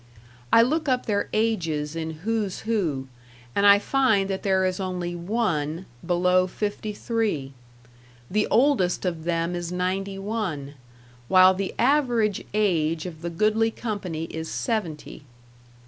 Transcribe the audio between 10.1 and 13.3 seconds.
one, while the average age of the